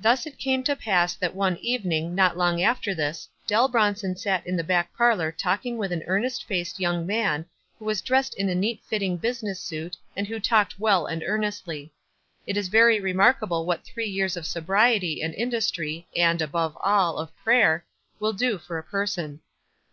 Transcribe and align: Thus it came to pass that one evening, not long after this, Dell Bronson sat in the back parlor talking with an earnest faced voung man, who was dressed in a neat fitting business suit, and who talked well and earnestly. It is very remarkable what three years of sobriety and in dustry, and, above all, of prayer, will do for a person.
Thus 0.00 0.26
it 0.26 0.36
came 0.36 0.64
to 0.64 0.74
pass 0.74 1.14
that 1.14 1.32
one 1.36 1.56
evening, 1.58 2.12
not 2.12 2.36
long 2.36 2.60
after 2.60 2.92
this, 2.92 3.28
Dell 3.46 3.68
Bronson 3.68 4.16
sat 4.16 4.44
in 4.44 4.56
the 4.56 4.64
back 4.64 4.92
parlor 4.96 5.30
talking 5.30 5.78
with 5.78 5.92
an 5.92 6.02
earnest 6.08 6.44
faced 6.44 6.78
voung 6.80 7.06
man, 7.06 7.46
who 7.78 7.84
was 7.84 8.02
dressed 8.02 8.34
in 8.34 8.48
a 8.48 8.54
neat 8.56 8.82
fitting 8.82 9.16
business 9.16 9.60
suit, 9.60 9.96
and 10.16 10.26
who 10.26 10.40
talked 10.40 10.80
well 10.80 11.06
and 11.06 11.22
earnestly. 11.22 11.92
It 12.48 12.56
is 12.56 12.66
very 12.66 12.98
remarkable 12.98 13.64
what 13.64 13.84
three 13.84 14.08
years 14.10 14.36
of 14.36 14.44
sobriety 14.44 15.22
and 15.22 15.34
in 15.34 15.52
dustry, 15.52 16.06
and, 16.16 16.42
above 16.42 16.76
all, 16.82 17.16
of 17.18 17.30
prayer, 17.36 17.84
will 18.18 18.32
do 18.32 18.58
for 18.58 18.76
a 18.76 18.82
person. 18.82 19.40